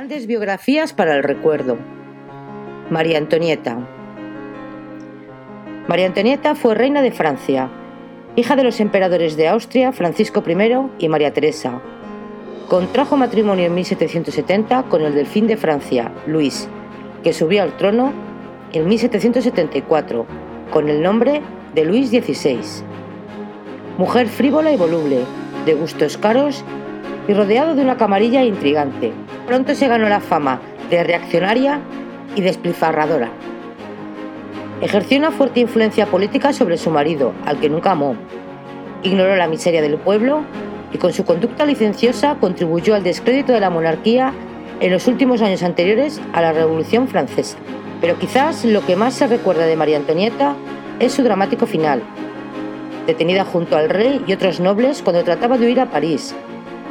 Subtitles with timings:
[0.00, 1.76] Grandes biografías para el recuerdo.
[2.88, 3.76] María Antonieta.
[5.88, 7.68] María Antonieta fue reina de Francia,
[8.34, 11.82] hija de los emperadores de Austria Francisco I y María Teresa.
[12.70, 16.66] Contrajo matrimonio en 1770 con el delfín de Francia, Luis,
[17.22, 18.14] que subió al trono
[18.72, 20.24] en 1774
[20.70, 21.42] con el nombre
[21.74, 22.58] de Luis XVI.
[23.98, 25.18] Mujer frívola y voluble,
[25.66, 26.64] de gustos caros
[27.28, 29.12] y rodeado de una camarilla intrigante.
[29.50, 31.80] Pronto se ganó la fama de reaccionaria
[32.36, 33.30] y despilfarradora.
[34.80, 38.14] Ejerció una fuerte influencia política sobre su marido, al que nunca amó.
[39.02, 40.42] Ignoró la miseria del pueblo
[40.92, 44.32] y con su conducta licenciosa contribuyó al descrédito de la monarquía
[44.78, 47.58] en los últimos años anteriores a la Revolución Francesa.
[48.00, 50.54] Pero quizás lo que más se recuerda de María Antonieta
[51.00, 52.04] es su dramático final.
[53.08, 56.36] Detenida junto al rey y otros nobles cuando trataba de huir a París,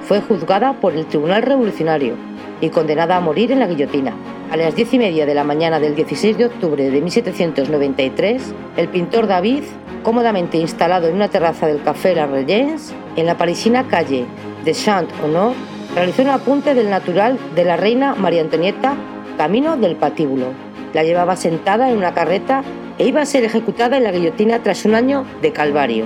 [0.01, 2.28] fue juzgada por el Tribunal Revolucionario
[2.61, 4.13] y condenada a morir en la guillotina.
[4.51, 8.87] A las diez y media de la mañana del 16 de octubre de 1793, el
[8.89, 9.63] pintor David,
[10.03, 14.25] cómodamente instalado en una terraza del Café La Regence, en la parisina calle
[14.65, 15.53] de Saint-Honor,
[15.95, 18.95] realizó un apunte del natural de la reina María Antonieta
[19.37, 20.47] camino del patíbulo.
[20.93, 22.63] La llevaba sentada en una carreta
[22.97, 26.05] e iba a ser ejecutada en la guillotina tras un año de calvario.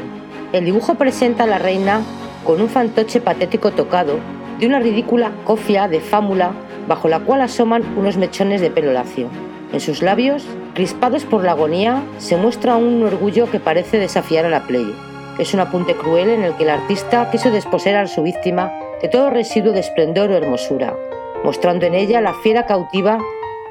[0.52, 2.02] El dibujo presenta a la reina
[2.46, 4.20] con un fantoche patético tocado
[4.60, 6.52] de una ridícula cofia de fámula
[6.88, 9.30] bajo la cual asoman unos mechones de pelo lacio.
[9.72, 10.46] En sus labios,
[10.76, 14.94] crispados por la agonía, se muestra un orgullo que parece desafiar a la play.
[15.40, 19.08] Es un apunte cruel en el que el artista quiso desposeer a su víctima de
[19.08, 20.96] todo residuo de esplendor o hermosura,
[21.44, 23.18] mostrando en ella la fiera cautiva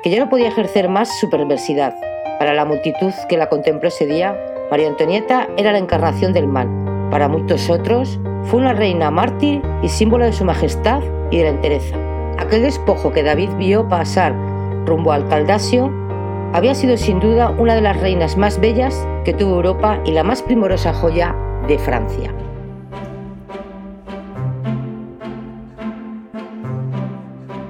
[0.02, 1.94] que ya no podía ejercer más su perversidad.
[2.39, 4.36] Para la multitud que la contempló ese día,
[4.70, 6.69] María Antonieta era la encarnación del mal.
[7.11, 11.51] Para muchos otros, fue una reina mártir y símbolo de su majestad y de la
[11.51, 11.97] entereza.
[12.39, 14.35] Aquel despojo que David vio pasar
[14.85, 15.91] rumbo al Caldasio
[16.53, 20.25] había sido sin duda una de las reinas más bellas que tuvo Europa y la
[20.25, 21.35] más primorosa joya
[21.67, 22.35] de Francia.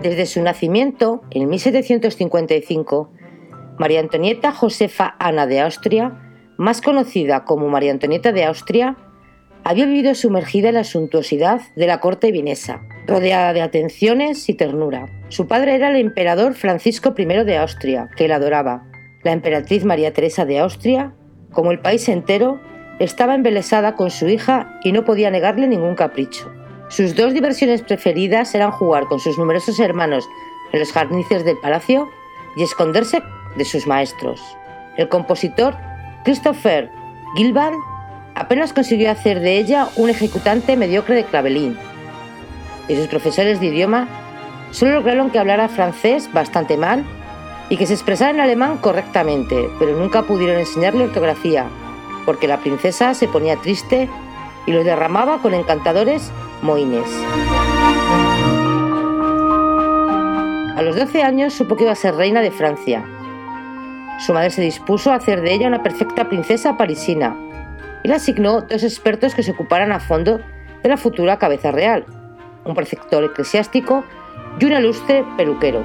[0.02, 3.10] Desde su nacimiento, en 1755,
[3.78, 6.18] María Antonieta Josefa Ana de Austria,
[6.58, 8.96] más conocida como María Antonieta de Austria,
[9.64, 15.06] había vivido sumergida en la suntuosidad de la corte vienesa, rodeada de atenciones y ternura.
[15.28, 18.84] Su padre era el emperador Francisco I de Austria, que la adoraba.
[19.22, 21.14] La emperatriz María Teresa de Austria,
[21.52, 22.60] como el país entero,
[22.98, 26.52] estaba embelesada con su hija y no podía negarle ningún capricho.
[26.88, 30.28] Sus dos diversiones preferidas eran jugar con sus numerosos hermanos
[30.72, 32.08] en los jardines del palacio
[32.56, 33.22] y esconderse
[33.56, 34.40] de sus maestros.
[34.96, 35.74] El compositor
[36.24, 36.90] Christopher
[37.36, 37.76] Gilbert
[38.42, 41.78] apenas consiguió hacer de ella un ejecutante mediocre de clavelín.
[42.88, 44.08] Y sus profesores de idioma
[44.72, 47.04] solo lograron que hablara francés bastante mal
[47.68, 51.66] y que se expresara en alemán correctamente, pero nunca pudieron enseñarle ortografía,
[52.26, 54.08] porque la princesa se ponía triste
[54.66, 56.32] y lo derramaba con encantadores
[56.62, 57.08] moines.
[60.76, 63.04] A los 12 años supo que iba a ser reina de Francia.
[64.18, 67.36] Su madre se dispuso a hacer de ella una perfecta princesa parisina,
[68.08, 70.40] le asignó dos expertos que se ocuparan a fondo
[70.82, 72.04] de la futura cabeza real,
[72.64, 74.04] un preceptor eclesiástico
[74.58, 75.84] y un ilustre peluquero.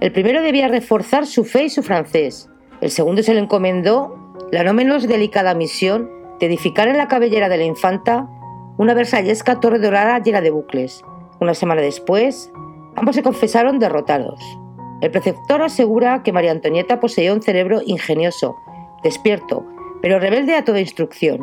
[0.00, 2.50] El primero debía reforzar su fe y su francés,
[2.82, 4.18] el segundo se le encomendó
[4.50, 6.10] la no menos delicada misión
[6.40, 8.28] de edificar en la cabellera de la infanta
[8.76, 11.04] una versallesca torre dorada llena de bucles.
[11.38, 12.50] Una semana después,
[12.96, 14.40] ambos se confesaron derrotados.
[15.00, 18.56] El preceptor asegura que María Antonieta poseía un cerebro ingenioso,
[19.04, 19.64] despierto,
[20.02, 21.40] pero rebelde a toda instrucción.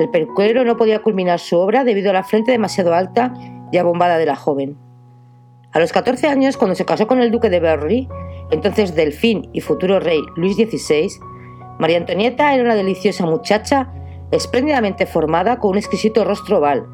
[0.00, 3.34] El peluquero no podía culminar su obra debido a la frente demasiado alta
[3.70, 4.76] y abombada de la joven.
[5.72, 8.08] A los 14 años, cuando se casó con el duque de Berry,
[8.50, 11.08] entonces delfín y futuro rey Luis XVI,
[11.78, 13.92] María Antonieta era una deliciosa muchacha
[14.30, 16.86] espléndidamente formada con un exquisito rostro oval,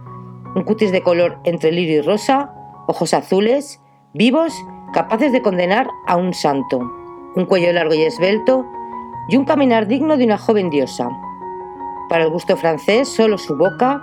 [0.54, 2.52] un cutis de color entre lirio y rosa,
[2.88, 3.80] ojos azules,
[4.12, 4.52] vivos,
[4.92, 6.80] capaces de condenar a un santo,
[7.34, 8.66] un cuello largo y esbelto
[9.28, 11.08] y un caminar digno de una joven diosa.
[12.08, 14.02] Para el gusto francés, solo su boca,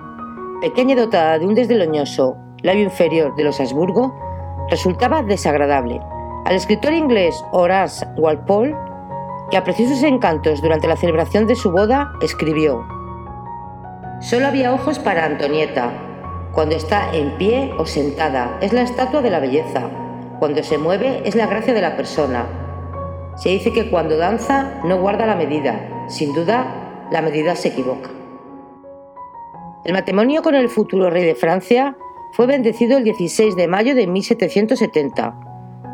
[0.61, 4.13] pequeña y dotada de un desdeloñoso labio inferior de los Habsburgo,
[4.69, 5.99] resultaba desagradable.
[6.45, 8.75] Al escritor inglés Horace Walpole,
[9.51, 12.83] que apreció sus encantos durante la celebración de su boda, escribió:
[14.21, 15.91] Solo había ojos para Antonieta.
[16.51, 19.89] Cuando está en pie o sentada, es la estatua de la belleza.
[20.39, 22.45] Cuando se mueve, es la gracia de la persona.
[23.35, 26.07] Se dice que cuando danza no guarda la medida.
[26.07, 28.09] Sin duda, la medida se equivoca.
[29.85, 31.95] El matrimonio con el futuro rey de Francia
[32.33, 35.39] fue bendecido el 16 de mayo de 1770.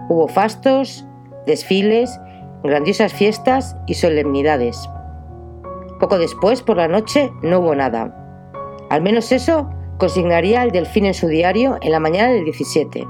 [0.10, 1.06] Hubo fastos,
[1.46, 2.20] desfiles,
[2.64, 4.90] grandiosas fiestas y solemnidades.
[6.00, 8.16] Poco después, por la noche, no hubo nada.
[8.90, 13.06] Al menos eso consignaría el delfín en su diario en la mañana del 17.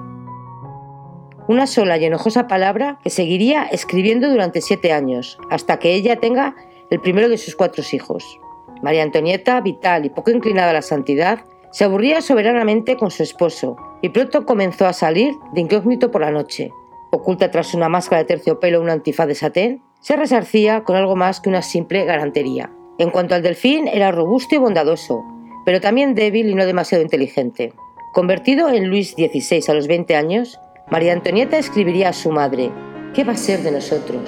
[1.47, 6.55] Una sola y enojosa palabra que seguiría escribiendo durante siete años, hasta que ella tenga
[6.89, 8.39] el primero de sus cuatro hijos.
[8.81, 13.75] María Antonieta, vital y poco inclinada a la santidad, se aburría soberanamente con su esposo
[14.01, 16.71] y pronto comenzó a salir de incógnito por la noche.
[17.11, 21.15] Oculta tras una máscara de terciopelo o un antifaz de satén, se resarcía con algo
[21.15, 22.71] más que una simple garantería.
[22.97, 25.23] En cuanto al delfín, era robusto y bondadoso,
[25.63, 27.73] pero también débil y no demasiado inteligente.
[28.13, 32.69] Convertido en Luis XVI a los 20 años, María Antonieta escribiría a su madre,
[33.15, 34.21] ¿qué va a ser de nosotros?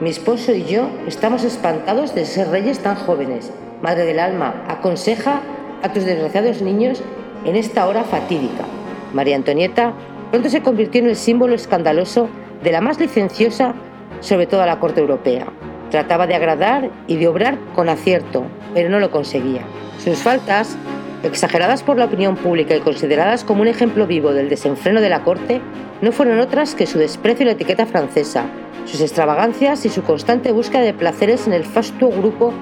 [0.00, 3.52] Mi esposo y yo estamos espantados de ser reyes tan jóvenes.
[3.82, 5.42] Madre del alma, aconseja
[5.82, 7.02] a tus desgraciados niños
[7.44, 8.64] en esta hora fatídica.
[9.12, 9.92] María Antonieta
[10.30, 12.30] pronto se convirtió en el símbolo escandaloso
[12.62, 13.74] de la más licenciosa
[14.20, 15.46] sobre toda la corte europea.
[15.90, 19.60] Trataba de agradar y de obrar con acierto, pero no lo conseguía.
[19.98, 20.78] Sus faltas,
[21.22, 25.24] exageradas por la opinión pública y consideradas como un ejemplo vivo del desenfreno de la
[25.24, 25.60] corte,
[26.00, 28.46] no fueron otras que su desprecio y la etiqueta francesa,
[28.84, 32.52] sus extravagancias y su constante búsqueda de placeres en el fastuo grupo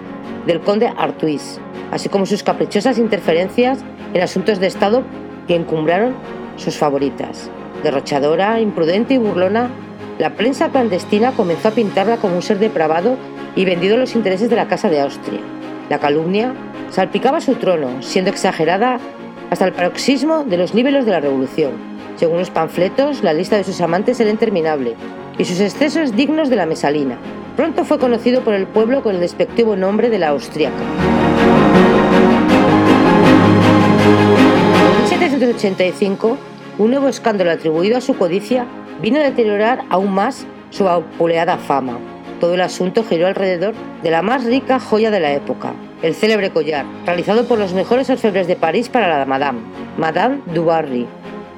[0.47, 1.61] del conde Artuis,
[1.91, 3.81] así como sus caprichosas interferencias
[4.15, 5.03] en asuntos de Estado
[5.47, 6.15] que encumbraron
[6.57, 7.51] sus favoritas.
[7.83, 9.71] Derrochadora, imprudente y burlona,
[10.19, 13.17] la prensa clandestina comenzó a pintarla como un ser depravado
[13.55, 15.41] y vendido a los intereses de la Casa de Austria.
[15.89, 16.53] La calumnia
[16.91, 18.99] salpicaba su trono, siendo exagerada
[19.51, 21.73] hasta el paroxismo de los niveles de la revolución.
[22.17, 24.97] Según los panfletos, la lista de sus amantes era interminable
[25.39, 27.19] y sus excesos dignos de la mesalina.
[27.57, 30.83] Pronto fue conocido por el pueblo con el despectivo nombre de la austriaca.
[35.13, 36.37] En 1785,
[36.79, 38.67] un nuevo escándalo atribuido a su codicia
[39.01, 41.99] vino a deteriorar aún más su vapuleada fama.
[42.41, 45.73] Todo el asunto giró alrededor de la más rica joya de la época,
[46.03, 49.61] el célebre collar, realizado por los mejores orfebres de París para la Madame,
[49.97, 51.07] Madame du Barry,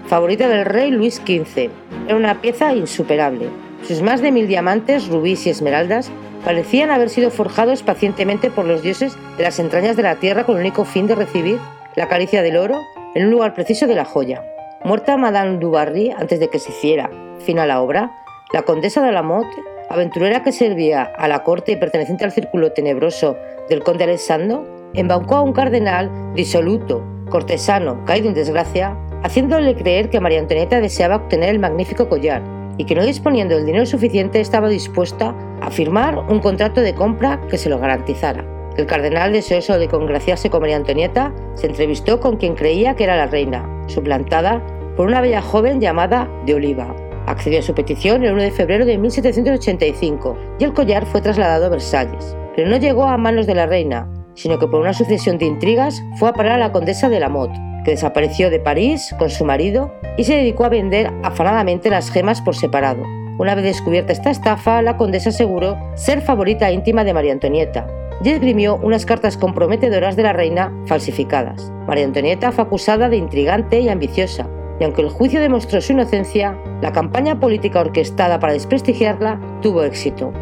[0.07, 1.71] favorita del rey Luis XV.
[2.07, 3.49] Era una pieza insuperable.
[3.87, 6.11] Sus más de mil diamantes, rubíes y esmeraldas
[6.45, 10.57] parecían haber sido forjados pacientemente por los dioses de las entrañas de la tierra con
[10.57, 11.59] el único fin de recibir
[11.97, 12.81] la caricia del oro
[13.15, 14.43] en un lugar preciso de la joya.
[14.85, 17.11] Muerta Madame du Barry antes de que se hiciera
[17.41, 18.13] fin a la obra,
[18.53, 22.73] la condesa de la Motte, aventurera que servía a la corte y perteneciente al círculo
[22.73, 23.37] tenebroso
[23.69, 24.65] del conde Alessandro,
[24.95, 31.17] embaucó a un cardenal disoluto, cortesano, caído en desgracia, haciéndole creer que María Antonieta deseaba
[31.17, 32.43] obtener el magnífico collar
[32.77, 37.41] y que no disponiendo del dinero suficiente estaba dispuesta a firmar un contrato de compra
[37.51, 38.45] que se lo garantizara.
[38.77, 43.17] El cardenal, deseoso de congraciarse con María Antonieta, se entrevistó con quien creía que era
[43.17, 44.63] la reina, suplantada
[44.97, 46.95] por una bella joven llamada de Oliva.
[47.29, 51.67] Accedió a su petición el 1 de febrero de 1785 y el collar fue trasladado
[51.67, 52.35] a Versalles.
[52.57, 56.03] Pero no llegó a manos de la reina, sino que por una sucesión de intrigas
[56.19, 59.45] fue a parar a la condesa de la Motte, que desapareció de París con su
[59.45, 63.03] marido y se dedicó a vender afanadamente las gemas por separado.
[63.39, 67.87] Una vez descubierta esta estafa, la condesa aseguró ser favorita íntima de María Antonieta
[68.25, 71.71] y esgrimió unas cartas comprometedoras de la reina falsificadas.
[71.87, 74.49] María Antonieta fue acusada de intrigante y ambiciosa,
[74.81, 80.33] y aunque el juicio demostró su inocencia, la campaña política orquestada para desprestigiarla tuvo éxito.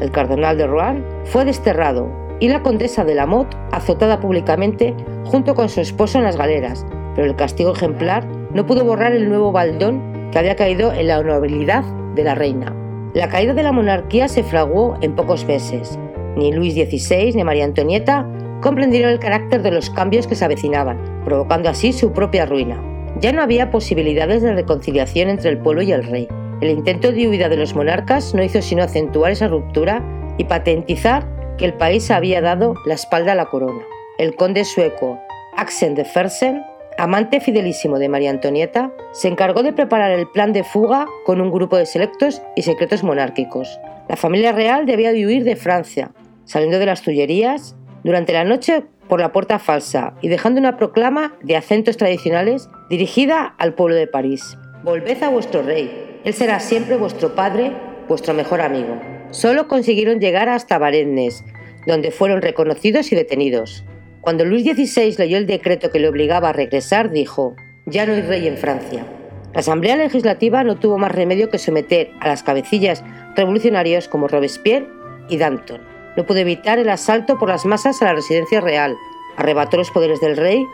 [0.00, 5.54] El cardenal de Rouen fue desterrado y la condesa de la Motte azotada públicamente junto
[5.54, 6.84] con su esposo en las galeras,
[7.14, 11.18] pero el castigo ejemplar no pudo borrar el nuevo baldón que había caído en la
[11.18, 11.84] honorabilidad
[12.14, 12.74] de la reina.
[13.14, 15.98] La caída de la monarquía se fraguó en pocos meses.
[16.36, 18.28] Ni Luis XVI ni María Antonieta
[18.60, 22.95] comprendieron el carácter de los cambios que se avecinaban, provocando así su propia ruina.
[23.20, 26.28] Ya no había posibilidades de reconciliación entre el pueblo y el rey.
[26.60, 30.02] El intento de huida de los monarcas no hizo sino acentuar esa ruptura
[30.36, 33.80] y patentizar que el país había dado la espalda a la corona.
[34.18, 35.18] El conde sueco
[35.56, 36.62] Axel de Fersen,
[36.98, 41.50] amante fidelísimo de María Antonieta, se encargó de preparar el plan de fuga con un
[41.50, 43.80] grupo de selectos y secretos monárquicos.
[44.08, 46.10] La familia real debía de huir de Francia,
[46.44, 51.36] saliendo de las Tullerías durante la noche por la puerta falsa y dejando una proclama
[51.42, 54.56] de acentos tradicionales dirigida al pueblo de París.
[54.82, 57.72] Volved a vuestro rey, él será siempre vuestro padre,
[58.08, 59.00] vuestro mejor amigo.
[59.30, 61.44] Solo consiguieron llegar hasta Varennes,
[61.86, 63.84] donde fueron reconocidos y detenidos.
[64.20, 67.54] Cuando Luis XVI leyó el decreto que le obligaba a regresar, dijo,
[67.86, 69.06] ya no hay rey en Francia.
[69.52, 73.04] La Asamblea Legislativa no tuvo más remedio que someter a las cabecillas
[73.36, 74.88] revolucionarios como Robespierre
[75.28, 78.96] y Danton no pudo evitar el asalto por las masas a la residencia real,
[79.36, 80.66] arrebató los poderes del rey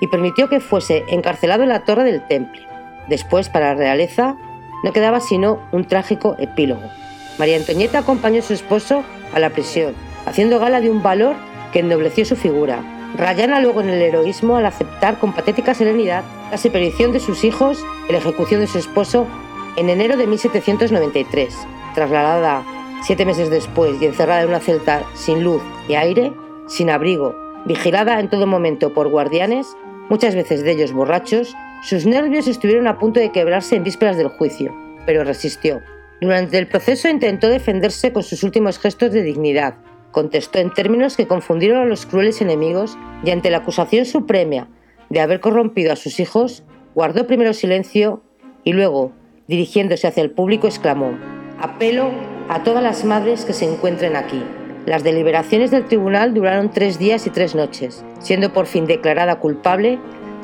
[0.00, 2.66] y permitió que fuese encarcelado en la torre del Temple.
[3.08, 4.36] Después, para la realeza,
[4.84, 6.82] no quedaba sino un trágico epílogo.
[7.38, 9.94] María Antonieta acompañó a su esposo a la prisión,
[10.26, 11.36] haciendo gala de un valor
[11.72, 12.82] que ennobleció su figura.
[13.16, 17.84] Rayana luego en el heroísmo al aceptar con patética serenidad la separación de sus hijos
[18.08, 19.26] y la ejecución de su esposo
[19.76, 21.54] en enero de 1793.
[21.94, 22.64] Trasladada
[23.02, 26.32] siete meses después y encerrada en una celda sin luz y aire,
[26.66, 29.76] sin abrigo, vigilada en todo momento por guardianes,
[30.08, 34.28] muchas veces de ellos borrachos, sus nervios estuvieron a punto de quebrarse en vísperas del
[34.28, 34.74] juicio,
[35.06, 35.80] pero resistió.
[36.20, 39.76] Durante el proceso intentó defenderse con sus últimos gestos de dignidad.
[40.10, 44.68] Contestó en términos que confundieron a los crueles enemigos y ante la acusación suprema
[45.10, 46.64] de haber corrompido a sus hijos,
[46.94, 48.22] guardó primero silencio
[48.64, 49.12] y luego,
[49.46, 51.16] dirigiéndose hacia el público, exclamó,
[51.60, 52.10] Apelo
[52.48, 54.42] a todas las madres que se encuentren aquí.
[54.86, 59.98] Las deliberaciones del tribunal duraron tres días y tres noches, siendo por fin declarada culpable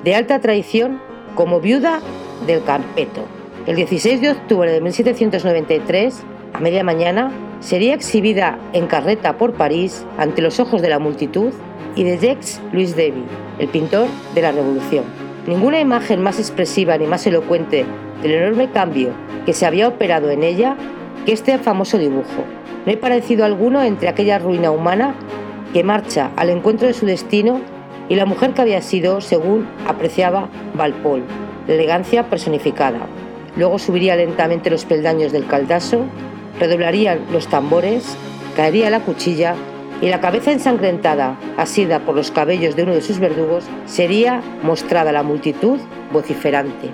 [0.04, 1.00] de alta traición
[1.34, 2.00] como viuda
[2.46, 3.22] del Campeto.
[3.66, 10.04] El 16 de octubre de 1793, a media mañana, sería exhibida en carreta por París
[10.18, 11.52] ante los ojos de la multitud
[11.96, 13.24] y de Jacques Louis David,
[13.58, 15.04] el pintor de la Revolución.
[15.46, 17.86] Ninguna imagen más expresiva ni más elocuente
[18.22, 19.10] del enorme cambio
[19.46, 20.76] que se había operado en ella
[21.24, 22.44] que este famoso dibujo.
[22.84, 25.14] No hay parecido alguno entre aquella ruina humana
[25.72, 27.60] que marcha al encuentro de su destino
[28.08, 31.22] y la mujer que había sido, según apreciaba Valpol,
[31.66, 33.06] la elegancia personificada.
[33.56, 36.04] Luego subiría lentamente los peldaños del caldaso,
[36.60, 38.16] redoblarían los tambores,
[38.56, 39.54] caería la cuchilla
[40.00, 45.10] y la cabeza ensangrentada, asida por los cabellos de uno de sus verdugos, sería mostrada
[45.10, 45.78] a la multitud
[46.12, 46.90] vociferante.